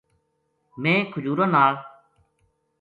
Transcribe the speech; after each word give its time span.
میں 0.81 0.97
کھجوراں 1.11 1.47
نال 1.55 1.75